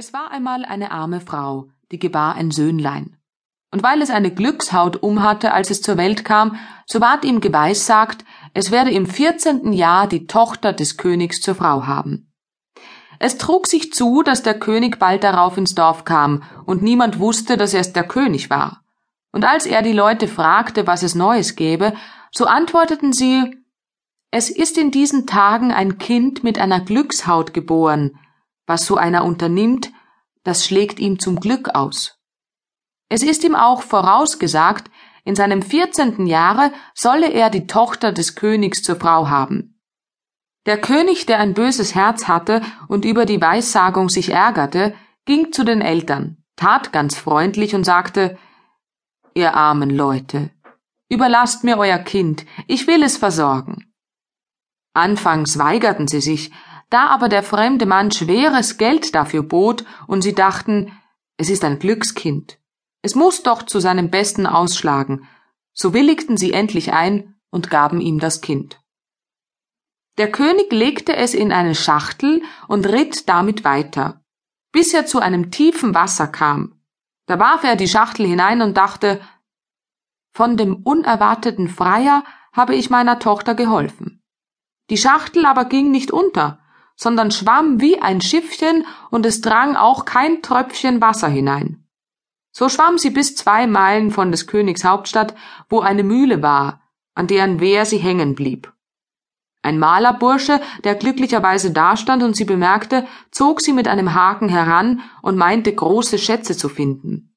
[0.00, 3.18] Es war einmal eine arme Frau, die gebar ein Söhnlein.
[3.70, 8.24] Und weil es eine Glückshaut umhatte, als es zur Welt kam, so ward ihm geweissagt,
[8.54, 12.32] es werde im vierzehnten Jahr die Tochter des Königs zur Frau haben.
[13.18, 17.58] Es trug sich zu, dass der König bald darauf ins Dorf kam, und niemand wusste,
[17.58, 18.80] dass er der König war.
[19.32, 21.92] Und als er die Leute fragte, was es Neues gäbe,
[22.30, 23.54] so antworteten sie,
[24.30, 28.18] es ist in diesen Tagen ein Kind mit einer Glückshaut geboren,
[28.70, 29.90] was so einer unternimmt,
[30.44, 32.20] das schlägt ihm zum Glück aus.
[33.08, 34.88] Es ist ihm auch vorausgesagt,
[35.24, 39.80] in seinem vierzehnten Jahre solle er die Tochter des Königs zur Frau haben.
[40.66, 44.94] Der König, der ein böses Herz hatte und über die Weissagung sich ärgerte,
[45.24, 48.38] ging zu den Eltern, tat ganz freundlich und sagte
[49.34, 50.50] Ihr armen Leute,
[51.08, 53.92] überlasst mir euer Kind, ich will es versorgen.
[54.94, 56.52] Anfangs weigerten sie sich,
[56.90, 60.92] da aber der fremde Mann schweres Geld dafür bot und sie dachten,
[61.36, 62.58] es ist ein Glückskind,
[63.02, 65.26] es muss doch zu seinem Besten ausschlagen,
[65.72, 68.80] so willigten sie endlich ein und gaben ihm das Kind.
[70.18, 74.22] Der König legte es in eine Schachtel und ritt damit weiter,
[74.72, 76.80] bis er zu einem tiefen Wasser kam.
[77.26, 79.20] Da warf er die Schachtel hinein und dachte,
[80.32, 84.22] von dem unerwarteten Freier habe ich meiner Tochter geholfen.
[84.90, 86.59] Die Schachtel aber ging nicht unter,
[87.00, 91.86] sondern schwamm wie ein Schiffchen und es drang auch kein Tröpfchen Wasser hinein.
[92.52, 95.34] So schwamm sie bis zwei Meilen von des Königs Hauptstadt,
[95.70, 96.82] wo eine Mühle war,
[97.14, 98.72] an deren Wehr sie hängen blieb.
[99.62, 105.38] Ein Malerbursche, der glücklicherweise dastand und sie bemerkte, zog sie mit einem Haken heran und
[105.38, 107.34] meinte große Schätze zu finden.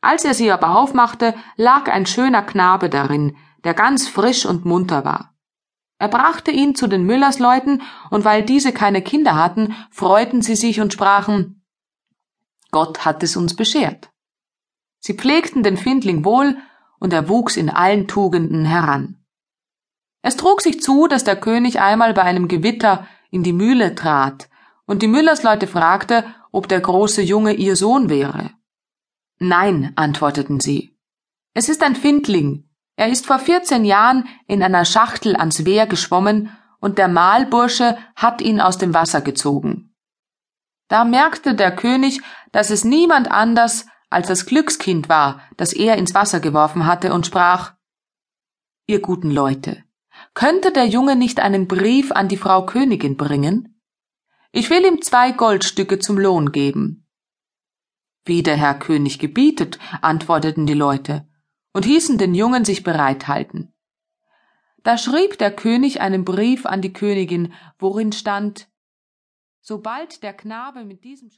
[0.00, 5.04] Als er sie aber aufmachte, lag ein schöner Knabe darin, der ganz frisch und munter
[5.04, 5.33] war.
[6.04, 10.82] Er brachte ihn zu den Müllersleuten, und weil diese keine Kinder hatten, freuten sie sich
[10.82, 11.62] und sprachen
[12.70, 14.10] Gott hat es uns beschert.
[15.00, 16.58] Sie pflegten den Findling wohl,
[16.98, 19.24] und er wuchs in allen Tugenden heran.
[20.20, 24.50] Es trug sich zu, dass der König einmal bei einem Gewitter in die Mühle trat,
[24.84, 28.50] und die Müllersleute fragte, ob der große Junge ihr Sohn wäre.
[29.38, 30.98] Nein, antworteten sie.
[31.54, 36.56] Es ist ein Findling, er ist vor vierzehn Jahren in einer Schachtel ans Wehr geschwommen
[36.80, 39.94] und der Mahlbursche hat ihn aus dem Wasser gezogen.
[40.88, 42.20] Da merkte der König,
[42.52, 47.26] dass es niemand anders als das Glückskind war, das er ins Wasser geworfen hatte und
[47.26, 47.74] sprach
[48.86, 49.82] Ihr guten Leute,
[50.34, 53.80] könnte der Junge nicht einen Brief an die Frau Königin bringen?
[54.52, 57.08] Ich will ihm zwei Goldstücke zum Lohn geben.
[58.24, 61.26] Wie der Herr König gebietet, antworteten die Leute,
[61.74, 63.74] und hießen den Jungen sich bereithalten.
[64.82, 68.68] Da schrieb der König einen Brief an die Königin, worin stand
[69.60, 71.30] Sobald der Knabe mit diesem